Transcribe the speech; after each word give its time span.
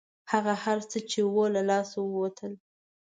هغه 0.31 0.53
هر 0.63 0.77
څه 0.89 0.97
چې 1.09 1.19
وو 1.31 1.45
له 1.55 1.61
لاسه 1.69 1.97
ووتل. 2.01 2.53